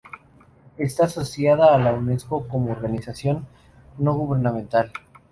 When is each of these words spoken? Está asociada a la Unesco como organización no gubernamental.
Está 0.79 1.05
asociada 1.05 1.75
a 1.75 1.77
la 1.77 1.93
Unesco 1.93 2.47
como 2.47 2.71
organización 2.71 3.45
no 3.99 4.15
gubernamental. 4.15 4.91